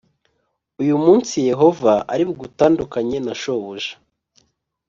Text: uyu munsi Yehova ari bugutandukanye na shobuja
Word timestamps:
uyu 0.81 0.95
munsi 1.05 1.35
Yehova 1.49 1.93
ari 2.13 2.23
bugutandukanye 2.27 3.17
na 3.25 3.33
shobuja 3.41 3.93